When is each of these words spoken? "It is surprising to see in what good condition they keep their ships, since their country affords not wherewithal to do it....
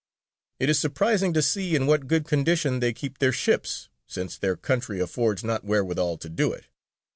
"It 0.59 0.67
is 0.67 0.79
surprising 0.79 1.31
to 1.33 1.43
see 1.43 1.75
in 1.75 1.85
what 1.85 2.07
good 2.07 2.25
condition 2.25 2.79
they 2.79 2.91
keep 2.91 3.19
their 3.19 3.31
ships, 3.31 3.87
since 4.07 4.35
their 4.35 4.55
country 4.57 4.99
affords 4.99 5.43
not 5.43 5.63
wherewithal 5.63 6.17
to 6.17 6.29
do 6.29 6.51
it.... 6.53 6.65